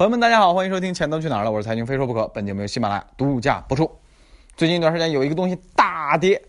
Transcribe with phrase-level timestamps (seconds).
[0.00, 2.26] 朋友们，大家好，欢迎收听《钱都去哪儿了》，我是财经非说不可。
[2.28, 3.98] 本节目由喜马拉雅独家播出。
[4.56, 6.42] 最近一段时间有一个东西大跌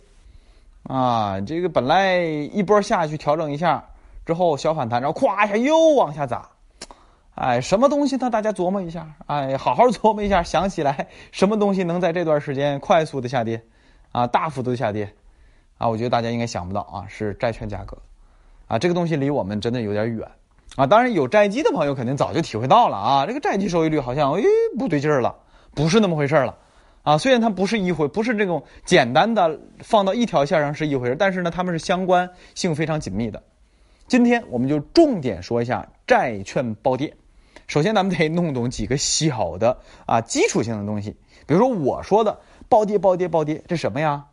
[0.84, 3.90] 啊，这个本来一波下去调整一下
[4.26, 6.48] 之后小反弹，然后咵一下又往下砸。
[7.36, 8.30] 哎，什么东西呢？
[8.30, 13.62] 大家琢磨一下，哎，好好琢磨一下，想起来什么东西能在这段时间快速的下跌
[14.14, 15.14] 啊，大幅度的下跌
[15.78, 15.90] 啊？
[15.90, 17.98] 我觉得大家应该想不到啊，是债券价格
[18.68, 20.26] 啊，这个东西离我们真的有点远。
[20.78, 24.44] 啊，当然有债基的朋友肯定早就体会到了啊，这个债基收益率好像诶
[24.80, 25.36] 不对劲儿了，
[25.76, 26.58] 不是那么回事儿了，
[27.04, 33.44] 啊，虽然它不是一回，不是这种简单的放到一条线上是一回事，但是呢，它们是相关性非常紧密的。
[34.08, 37.14] 今天我们就重点说一下债券暴跌。
[37.68, 44.26] 首先咱们得弄懂几个小的啊基础性的东西，比如说我说的暴跌暴跌暴跌，这什么呀？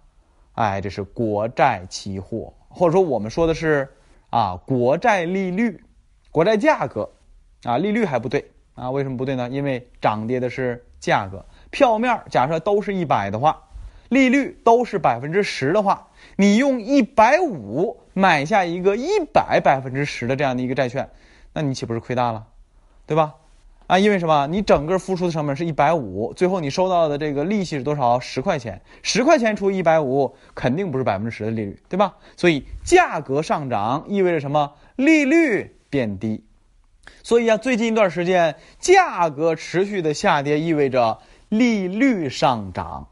[0.54, 3.88] 哎，这是国债期货，或者说我们说的是
[4.30, 5.82] 啊国债利率。
[6.30, 7.10] 国债价格，
[7.64, 8.90] 啊，利率还不对啊？
[8.90, 9.48] 为什么不对呢？
[9.50, 11.44] 因为涨跌的是价格。
[11.70, 13.62] 票面假设都是一百的话，
[14.08, 21.10] 利率都是百分之十的话，你用一百五买下一个一百百分之十的这样的一个债券，
[21.52, 22.46] 那你岂不是亏大了？
[23.06, 23.34] 对吧？
[23.86, 24.46] 啊，因为什么？
[24.46, 28.20] 你整个付出的成本是一百五，最后你收到的这个利息是多少？
[28.20, 32.16] 十块钱，十块钱除以一百五，肯定不是百分之十的利率，对吧？
[32.36, 34.74] 所以价格上涨意味着什么？
[34.96, 35.74] 利率。
[35.90, 36.42] 变低，
[37.22, 43.08] 所以啊，最近一段时间价格持续的下跌，意味着利率上涨。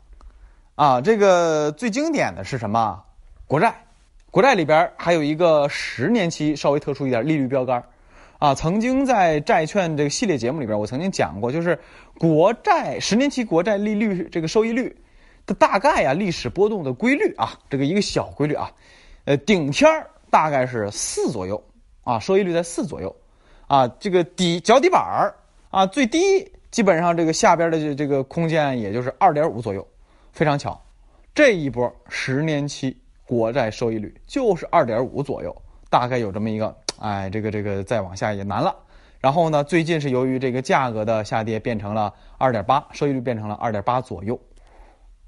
[0.74, 3.02] 啊，这个最经典的是什么？
[3.46, 3.86] 国债，
[4.30, 7.82] 国债里边还有一个十年期稍微特殊一点利率标杆。
[8.38, 11.78] 啊，曾经在债券这个系列节目里边，我曾经讲过，就是
[12.18, 14.94] 国债十年期国债利率这个收益率
[15.46, 18.70] 的大概啊历史波动的规律啊，这个一个小规律啊，
[19.24, 21.64] 呃，顶天儿大概是四左右。
[22.06, 23.16] 啊，收益率在四左右，
[23.66, 25.34] 啊，这个底脚底板儿
[25.70, 29.84] 啊，最低基本上这个下边的这这个空间也就是二点五左右，
[30.32, 30.80] 非常巧，
[31.34, 35.54] 这一波十年期国债收益率就是二点五左右，
[35.90, 38.72] 大概有这么一个，哎，这个这个再往下也难了。
[39.18, 44.38] 然后呢，最近是由于这个价格的下跌，变成了二点八，收益率变成了二点八左右，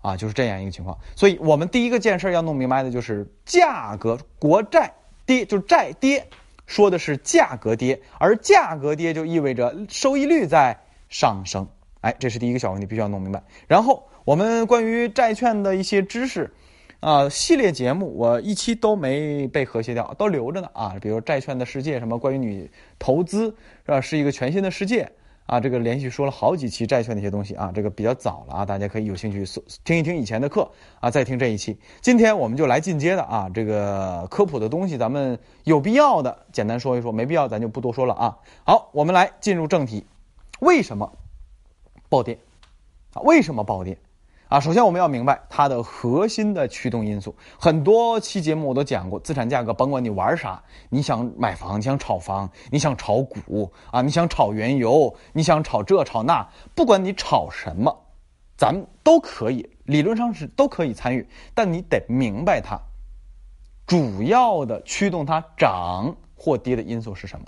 [0.01, 0.97] 啊，就是这样一个情况。
[1.17, 4.95] 所以我们第一个件事要弄明白的就是价格国债
[5.27, 6.25] 跌，就是债跌。
[6.69, 11.67] 说的是价格跌，而价格跌就意味着收益率在上升。
[12.03, 13.43] 哎，这是第一个小问题，必须要弄明白。
[13.67, 16.53] 然后我们关于债券的一些知识，
[17.01, 20.95] 啊，系列节目我一期都没被和谐掉，都留着呢啊。
[21.01, 23.57] 比如债券的世界，什么关于你投资
[23.87, 25.11] 啊，是一个全新的世界。
[25.49, 29.43] 啊，这个连续说了好几期债券的一些东西啊，这个比较早了啊，大家可以有兴趣
[29.83, 30.71] 听一听以前的课
[31.01, 31.79] 啊，再听这一期。
[32.03, 38.37] 今天我们就来进阶的啊，这个科普的东西，咱们有必要的简单说一说，没必要咱就不多说了啊。
[38.65, 40.05] 好，我们来进入正题，
[40.61, 41.11] 为什么
[42.11, 42.39] 暴跌
[43.15, 43.23] 啊？
[43.23, 43.97] 为什么暴跌？
[44.49, 47.37] 啊，首先我们要明白它的核心的驱动因素。
[47.61, 58.07] 很多期节目我都讲过，资产价格甭管你玩啥，你想买房，你想炒房，你想炒股啊，你想炒原油，你想炒这炒那，不管你炒什么，
[58.57, 62.81] 咱们都可以，理论上是都可以参与，但你得明白它
[63.87, 67.47] 主要的驱动它涨或跌的因素是什么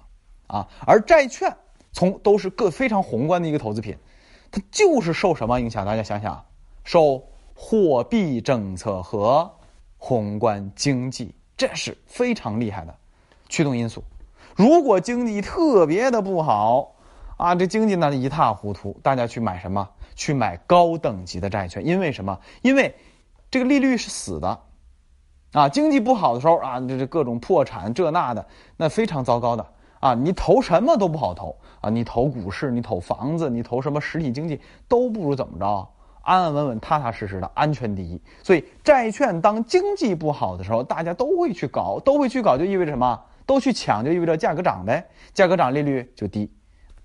[0.49, 0.69] 啊。
[0.87, 1.57] 而债券
[1.93, 3.97] 从都是个非常宏观的一个投资品，
[4.51, 5.87] 它就是受什么影响？
[5.87, 6.45] 大家想想。
[6.85, 7.23] 受
[7.55, 9.51] 货币政策和
[9.99, 12.95] 宏观经济，这是非常厉害的
[13.49, 14.03] 驱动因素。
[14.57, 16.95] 如果经济特别的不好
[17.37, 19.89] 啊，这经济呢一塌糊涂，大家去买什么？
[20.15, 22.39] 去买高等级的债券，因为什么？
[22.61, 22.95] 因为
[23.51, 24.61] 这个利率是死的
[25.53, 25.69] 啊。
[25.69, 29.67] 经济不好的时候啊，这这各种破产这那的，那非常糟糕的
[30.01, 30.15] 啊。
[30.15, 35.89] 你投什么都不好投啊，你投股市，你投房子，你投什么实体经济都不如怎么着。
[36.23, 38.21] 安安稳稳、踏踏实实的，安全第一。
[38.43, 43.21] 所以，债券当经济不好的时候，大家都会去搞，都会去搞，就意味着什么？
[43.47, 45.05] 都去抢，就意味着价格涨呗。
[45.33, 46.53] 价格涨，利率就低。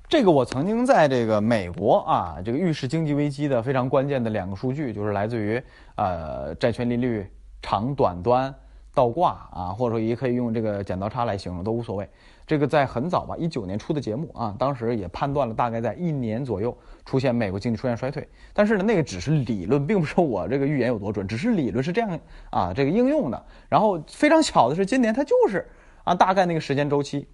[0.08, 5.60] 这个我曾经在这个美国啊，这个预示经济危机的非常关键的两个数据，就是来自于
[5.96, 7.28] 呃债券利率
[7.62, 8.54] 长短端
[8.96, 12.10] 倒挂啊，或者说也可以用这个剪刀差来形容，都无所谓。
[12.48, 18.28] 这个在很早吧，一九年出的节目啊，当时也判断了大概在一年左右出现美国经济出现衰退。
[18.54, 22.20] 但是呢，那个只是理论，并不是我这个预言有多准，只是理论是这样
[22.50, 23.46] 啊，这个应用的。
[23.68, 25.68] 然后非常巧的是，今年它就是
[26.04, 27.28] 啊，大概那个时间周期。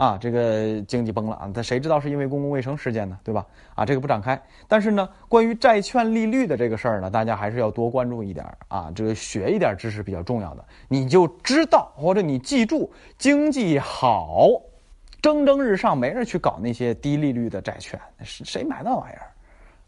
[0.00, 1.50] 啊，这个经济崩了啊！
[1.52, 3.18] 但谁知道是因为公共卫生事件呢？
[3.22, 3.46] 对吧？
[3.74, 4.40] 啊，这个不展开。
[4.66, 8.90] 但是呢，关于债券利率的这个事儿呢，大家还是要多关注一点啊。
[8.94, 14.48] 这个学一点知识比较重要的，你就知道或者你记住，经济好
[15.20, 19.28] 蒸蒸日上，没人去搞那些低利率的债券，谁谁买那玩意儿，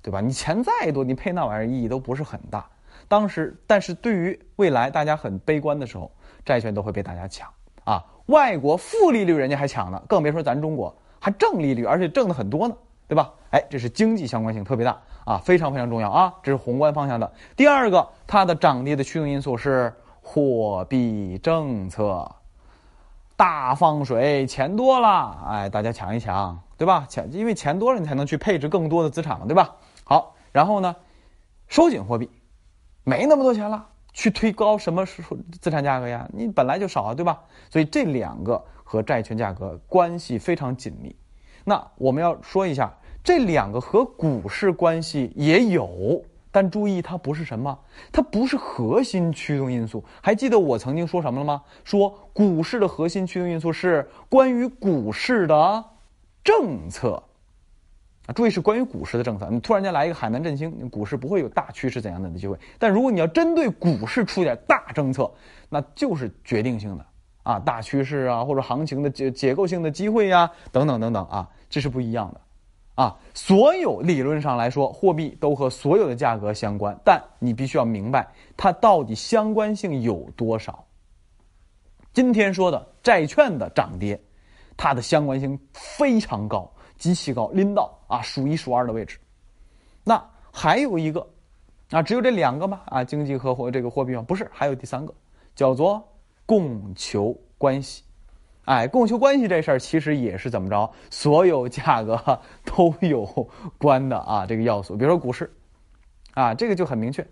[0.03, 0.21] 对吧？
[0.21, 2.69] 你钱再多，你配那玩意儿意义都不是很大。
[3.09, 6.13] 当时，但是对于未来大家很悲观的时候，
[6.45, 7.49] 债券都会被大家抢
[7.85, 8.05] 啊。
[8.33, 12.75] 外国负利率人家还抢呢，更别说咱中国还正利率，而且挣的很多呢，
[13.07, 13.31] 对吧？
[13.51, 17.31] 哎，这是经济相关性特别大啊，非常非常重要啊，这是宏观方向的。
[17.55, 22.27] 第二个，它的涨跌的驱动因素是货币政策，
[23.37, 27.05] 大放水，钱多了，哎，大家抢一抢，对吧？
[27.07, 29.77] 钱，因为钱多了，你才能去配置更多的资产嘛，对吧？
[30.05, 30.97] 好，然后呢，
[31.69, 32.31] 收紧货币，
[33.05, 33.89] 没那么多钱了。
[34.13, 35.07] 去推高什么
[35.61, 36.29] 资产价格呀？
[36.33, 37.41] 你本来就少啊，对吧？
[37.71, 41.15] 所以这两个和债券价格关系非常紧密。
[41.65, 42.93] 那我们要说一下，
[43.25, 47.79] 这两个和股市关系也有，但注意它不是什么，
[48.11, 50.05] 它不是核心驱动因素。
[50.21, 51.63] 还记得我曾经说什么了吗？
[51.85, 55.85] 说股市的核心驱动因素是关于股市的
[56.45, 57.23] 政策。
[58.27, 59.49] 啊，注意是关于股市的政策。
[59.51, 62.57] 你突然间来一个海南振兴，股市不会有大趋势怎样的机会。
[62.79, 65.29] 但如果你要针对股市出点大政策，
[65.69, 67.05] 那就是决定性的
[67.43, 72.41] 啊，大趋势啊，或者行情的结结构性的机会呀，等等等等啊，这是不一样的。
[72.95, 80.85] 啊，所有理论上来说，货币都和所有的价格相关，但你必须要明白它到底相关性有多少。
[82.13, 84.21] 今天说的债券的涨跌，
[84.77, 86.71] 它的相关性非常高。
[87.03, 89.19] 极其高，拎到啊数一数二的位置。
[90.05, 91.29] 那还有一个
[91.91, 92.81] 啊，只有这两个吗？
[92.87, 94.23] 啊，经济和货这个货币吗？
[94.23, 95.13] 不是，还有第三个，
[95.53, 96.01] 叫做
[96.47, 98.05] 供求关系。
[98.67, 100.89] 哎，供求关系这事儿其实也是怎么着？
[101.11, 103.27] 所有价格都有
[103.79, 104.97] 关的啊，这个要素。
[104.97, 105.53] 比如说股市
[106.35, 107.27] 啊，这个就很明确，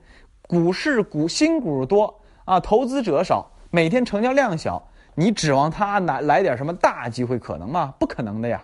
[0.49, 2.12] 股市股新股多
[2.44, 4.82] 啊，投资者少，每天成交量小，
[5.14, 7.94] 你指望它来来点什么大机会可能吗？
[8.00, 8.61] 不可能的呀。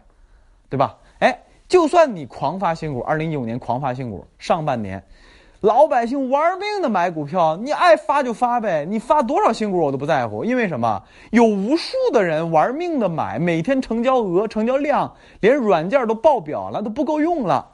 [0.68, 0.96] 对吧？
[1.18, 5.02] 哎，就算你狂发新股，二零一五年狂发新股，上半年，
[5.60, 11.02] 老百姓玩命的买股票，你爱发就发呗，你发多少新股我都不在乎，因为什么？
[11.30, 17.72] 有无数的人玩命的买，每天成交额、成交量，连软件都爆表了，都不够用了。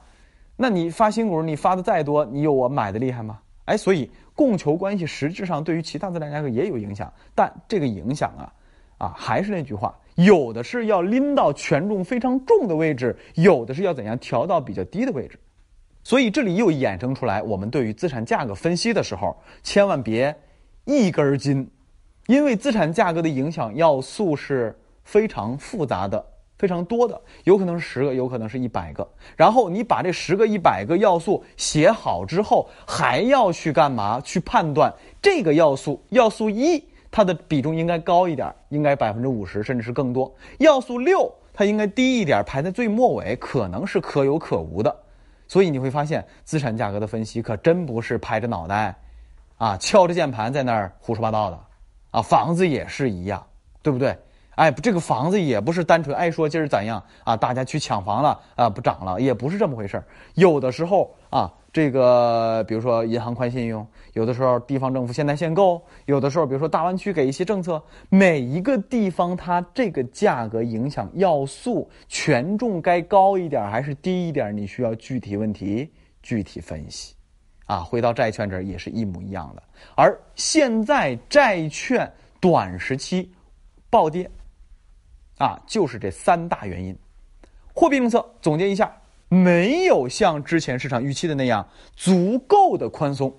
[0.56, 3.40] 那你发新股，你发的再多，你有我买的厉害吗？
[3.64, 8.52] 哎，所以供求关系实质上对于其他资产价格也有影响，但这个影响啊，
[8.98, 9.94] 啊，还是那句话。
[10.16, 15.38] 有的是要拎到权重非常重的位置，有的是要怎样调到比较低的位置，
[16.04, 20.36] 所以这里又衍生出来，我们对于资产价格分析的时候，千万别
[20.84, 21.66] 一根筋，
[22.26, 26.22] 因为资产价格的影响要素是非常复杂的、
[26.58, 29.08] 非常多的，有可能是十个，有可能是一百个。
[29.34, 34.20] 然后你把这十个、一百个要素写好之后，还要去干嘛？
[34.20, 34.92] 去判断
[35.22, 36.84] 这个要素，要素一。
[37.12, 40.34] 它的比重应该高一点，应该百分之五十，甚至是更多。
[40.58, 44.96] 要素六，它应该低一点，排在最末尾，可能是可有可无的。
[45.46, 48.96] 所以你会发现，资产价格的分析可真不是拍着脑袋，
[49.58, 51.60] 啊，敲着键盘在那儿胡说八道的，
[52.12, 53.46] 啊，房子也是一样，
[53.82, 54.16] 对不对？
[54.62, 60.00] 哎，这个房子也不是单纯爱说今儿怎样啊，大家去抢房了啊，不涨了，也不是这么回事
[60.34, 61.52] 有的时候啊。
[61.72, 75.90] 这个，比如说银行宽信用，有的时候地方政府现在限购，有的时候比如说大湾区给一些政策，每一个地方它这个价格影响要素权重该高一点还是低一点，你需要具体问题
[76.22, 77.14] 具体分析，
[77.64, 79.62] 啊，回到债券这儿也是一模一样的。
[79.96, 83.32] 而现在债券短时期
[83.88, 84.30] 暴跌，
[85.42, 86.96] 啊，就是这三大原因。
[87.74, 88.96] 货币政策总结一下。
[89.28, 93.34] 没有像之前市场预期的那样足够的宽松。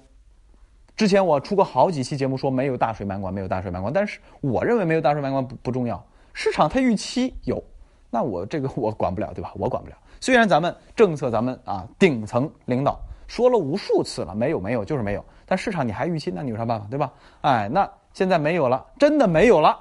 [0.95, 7.63] 之前我出过好几期节目说没有大水漫灌，没有大水漫灌，但是我认为没有大水漫灌不不重要，市场它预期有，
[8.09, 9.51] 那我这个我管不了，对吧？
[9.55, 9.95] 我管不了。
[10.19, 17.13] 虽然咱们政策咱们啊顶层领导说了无数次了，没有没有就是没有，但市场你还预期，那你有啥办法，对吧？
[17.41, 19.79] 哎，那现在没有了，真的没有了，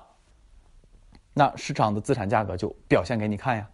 [1.35, 3.69] 那市场的资产价格就表现给你看呀。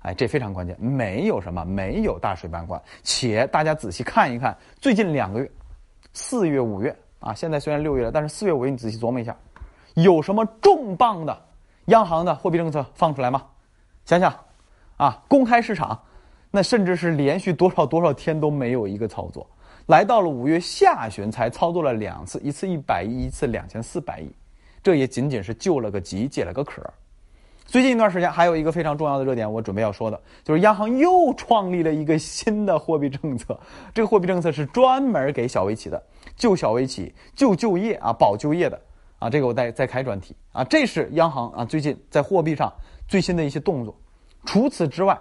[0.00, 5.50] 哎，这非常关键，没有什么，没有大水漫灌，且大家仔细看一看，最近两个月，
[6.12, 9.34] 四月、五月啊，现在虽然六月了，但是四月、五月你仔细琢磨一下，
[9.94, 11.34] 有什么重磅的
[11.86, 13.46] 央行的货币政策放出来吗？
[14.04, 14.38] 想想，
[14.98, 15.98] 啊，公开市场，
[16.50, 19.48] 那甚至是连续多少多少天都没有一个操作，
[19.86, 24.30] 来到了五月下旬才操作了两次，一次一百亿，一次两千四百亿，
[24.84, 26.82] 这也仅仅是救了个急，解了个渴。
[27.64, 33.58] 最近一段时间，还有一个非常重要的热点，我准备要说的，就是央行又创立了一个新的货币政策。
[33.94, 36.00] 这个货币政策是专门给小微企的，
[36.36, 38.78] 救小微企、救就业啊、保就业的
[39.18, 39.30] 啊。
[39.30, 40.62] 这个我再再开专题啊。
[40.64, 42.70] 这是央行啊最近在货币上
[43.08, 43.98] 最新的一些动作。
[44.44, 45.18] 除此之外，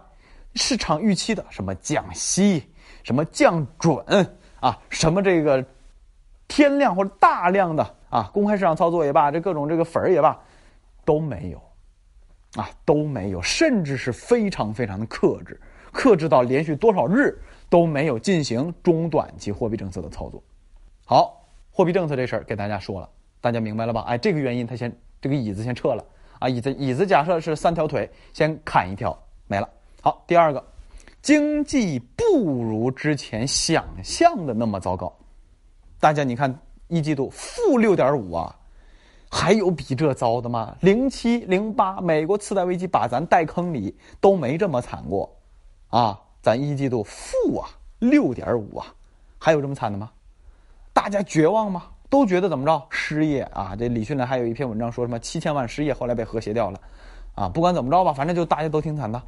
[0.56, 2.64] 市场预期的什么降息、
[3.04, 4.28] 什么降准
[4.60, 5.66] 啊，什么这个
[6.50, 10.40] 天量或者大量的啊公开市场操作也罢，这各种这个粉儿也罢，
[11.04, 11.60] 都没有，
[12.62, 15.60] 啊都没有，甚至是非常非常的克制，
[15.92, 17.36] 克制到连续多少日
[17.70, 20.44] 都没有进行中短期货币政策的操作。
[21.06, 23.10] 好，货币政策这事儿给大家说了，
[23.42, 24.02] 大家明白了吧？
[24.02, 26.06] 哎，这个原因他先这个椅子先撤了
[26.38, 29.18] 啊，椅子椅子假设是三条腿，先砍一条
[29.48, 29.68] 没了。
[30.04, 30.64] 好，第二个，
[31.24, 35.12] 经济不如之前想象的那么糟糕。
[36.00, 36.56] 大家你看
[36.88, 38.56] 一季度负六点五啊，
[39.30, 40.76] 还有比这糟的吗？
[40.82, 45.30] 零七零八美国次贷危机把咱带坑里都没这么惨过，
[45.90, 48.88] 啊，咱一季度负啊六点五啊，
[49.40, 50.12] 还有这么惨的吗？
[50.94, 51.84] 大家绝望吗？
[52.10, 52.86] 都觉得怎么着？
[52.92, 53.76] 失业啊！
[53.76, 56.80] 这李迅呢还有一篇文章说什么七千万失业，后来被和谐掉了，
[57.34, 59.20] 啊，不管怎么着吧，反正就大家都挺惨的。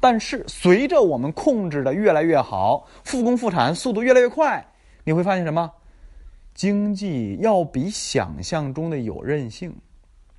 [0.00, 4.66] 但是随着我们控制的越来越好，复工复产速度越来越快，
[5.04, 5.70] 你会发现什么？
[6.54, 9.74] 经济要比想象中的有韧性，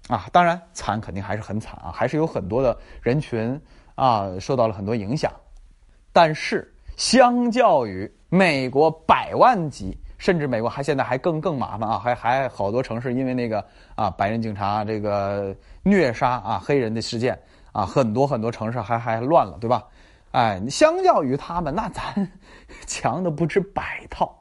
[0.07, 3.59] 啊，当然惨肯定还是很惨啊，还是有很多的人群
[3.95, 5.31] 啊受到了很多影响。
[6.11, 9.97] 但是相较于美国百万级。
[10.19, 17.37] 甚至美国还现在还更更麻烦啊，还还好多城市因为那个啊白人警察这个虐杀啊黑人的事件
[17.73, 19.85] 啊，很多很多城市还还乱了，对吧？
[20.31, 22.31] 哎，相较于他们，那咱
[22.87, 24.33] 强的不止百套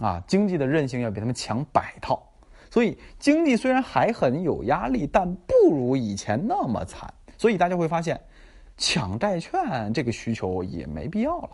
[0.00, 2.22] 啊，经济的韧性要比他们强百套。
[2.70, 7.12] 所以经济虽然还很有压力，但不如以前那么惨。
[7.36, 8.20] 所以大家会发现，
[8.76, 11.50] 抢债券这个需求也没必要了。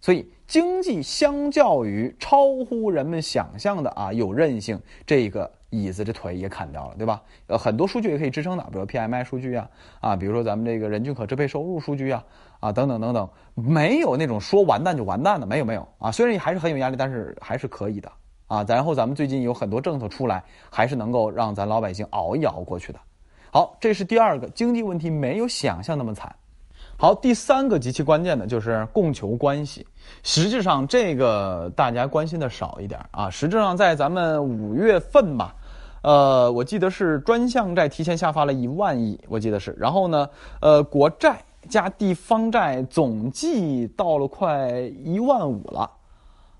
[0.00, 7.22] 所以经济相较于超乎人们想象的啊有韧性，这个椅子这腿也砍掉了，对吧？
[7.46, 12.24] 呃，很多数据也可以支撑的，比如 PMI 数据啊，啊，比如说咱们这个人均可支配收入数据啊，
[12.58, 18.10] 啊，等等等等，没有那种说完蛋就完蛋的，没有没有啊，虽然还是很有压力，但是还是可以的
[18.46, 18.64] 啊。
[18.66, 22.98] 然后咱们最近有很多政策出来，还是能够让咱老百姓熬一熬过去的。
[23.50, 26.34] 好，这是第二个经济问题，没有想象那么惨。
[26.96, 29.86] 好，第三个极其关键的就是供求关系。
[30.22, 33.28] 实际上，这个大家关心的少一点啊。
[33.28, 35.54] 实质上，在咱们五月份吧，
[36.02, 39.74] 呃，我记得是专项债提前下发了一万亿，我记得是。
[39.78, 40.28] 然后呢，
[40.60, 44.70] 呃，国债加地方债总计到了快
[45.04, 45.90] 一万五了，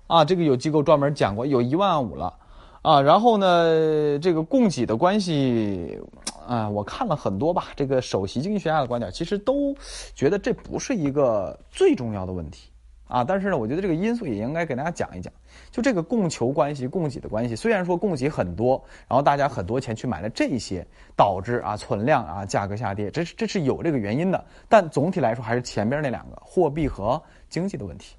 [0.07, 2.33] 啊，这个有机构专门讲过，有一万五了，
[2.81, 5.99] 啊，然后呢，这个供给的关系，
[6.47, 9.75] 啊，我看了很多吧，这个首席经济学家的观点，其实都
[10.15, 12.69] 觉得这不是一个最重要的问题。
[13.05, 15.31] 啊，但是呢，我觉得这个因素也应该给大家讲一讲。
[15.71, 24.45] 就这个供求关系、供给的关系，虽然说供给很多，然后大家很多钱去买了这些，导致啊存量啊价格下跌，这是这是有这个原因的。
[24.69, 28.15] 但总体来说，还是前边那两个货币和经济的问题，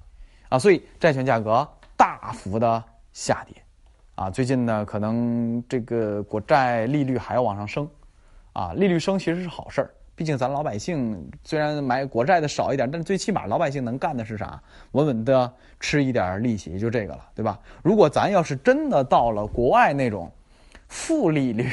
[0.49, 3.55] 啊，所以债券价格大幅的下跌，
[4.15, 7.89] 啊，最近呢可能这个国债利率还要往上升，
[8.53, 9.94] 啊，利率升其实是好事儿。
[10.17, 14.61] 毕竟咱老百姓虽然买国债的少一点，但是最起码老百姓能干的是啥？
[14.93, 17.59] 稳稳的吃一点利息，就这个了，对吧？
[17.83, 20.31] 如果咱要是真的到了国外那种
[20.87, 21.67] 负利率，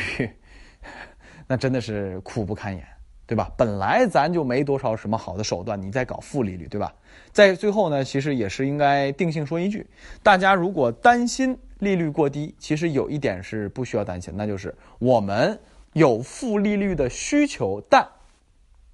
[1.47, 2.85] 那真的是苦不堪言，
[3.29, 3.49] 对吧？
[3.57, 6.93] 本来咱就没多少什么好的手段，你再搞负利率，对吧？
[7.31, 9.87] 在最后呢，其实也是应该定性说一句：
[10.21, 15.57] 大家如果担心利率过低，其实有一点是不需要担心，那就是我们
[15.93, 18.05] 有负利率的需求，但。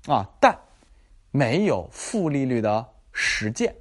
[0.09, 0.59] 啊，但
[1.31, 3.75] 没有负利率的实践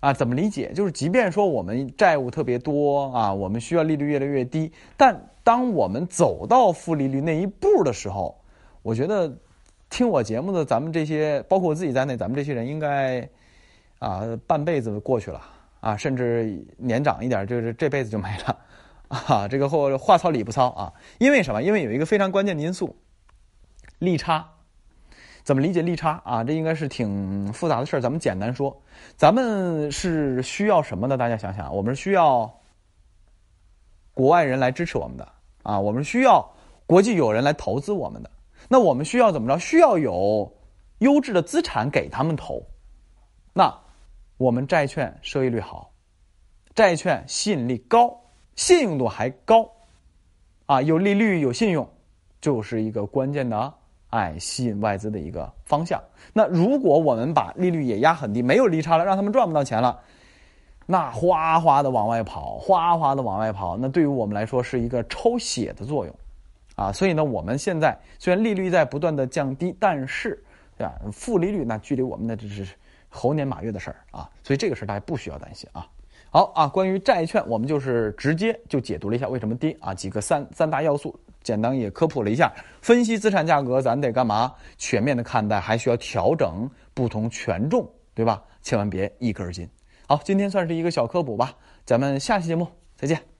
[0.00, 0.12] 啊？
[0.12, 0.72] 怎么理解？
[0.72, 8.40] 就是即便说我们债务特别多啊，我们需要利率越来越低，但当我们走到负利率那一步的时候，
[8.80, 9.30] 我觉得
[9.90, 13.28] 听我节目的咱们这些，包括我自己在内，咱们这些人应该
[13.98, 15.40] 啊，半辈子过去了
[15.80, 18.58] 啊，甚至年长一点，就是这辈子就没了
[19.08, 19.46] 啊。
[19.46, 21.62] 这个话话糙理不糙啊，因为什么？
[21.62, 22.96] 因为有一个非常关键的因素，
[23.98, 24.48] 利差。
[25.44, 26.44] 怎么理解利差啊？
[26.44, 28.00] 这应该是挺复杂的事儿。
[28.00, 28.80] 咱们简单说，
[29.16, 31.16] 咱们是需要什么呢？
[31.16, 32.48] 大家想想，我们是需要
[34.14, 35.28] 国外人来支持我们的
[35.64, 36.48] 啊，我们需要
[36.86, 38.30] 国际友人来投资我们的。
[38.68, 39.58] 那我们需要怎么着？
[39.58, 40.50] 需要有
[40.98, 42.62] 优质的资产给他们投。
[43.52, 43.76] 那
[44.36, 45.92] 我们债券收益率好，
[46.74, 48.16] 债券吸引力高，
[48.54, 49.68] 信用度还高，
[50.66, 51.88] 啊，有利率有信用，
[52.40, 53.74] 就是一个关键的。
[54.12, 55.98] 哎，吸引外资的一个方向。
[56.34, 59.98] 那如果我们把利率也压很低，没有利差了，让他们赚不到钱了，
[60.84, 66.14] 那哗哗的往外跑，哗哗的往外跑，那对于我们来说是一个抽血的作用，
[66.76, 70.44] 啊，所以呢，我们现在虽然利率在不断的降低，但是
[70.76, 70.92] 对吧？
[71.10, 72.66] 负利率那距离我们的这是
[73.08, 75.88] 猴年马月的事儿啊，所以这个事儿大家不需要担心啊。
[76.30, 82.52] 好啊，关于债券，我们就是直接就解读了一下为什么跌啊，几个三三大要素，简单也科普了一下。
[82.80, 84.52] 分析资产价格，咱得干嘛？
[84.76, 88.42] 全面的看待，还需要调整不同权重，对吧？
[88.62, 89.68] 千万别一根筋。
[90.06, 93.31] 好，今天算是一个小科普吧，咱们下期节目再见。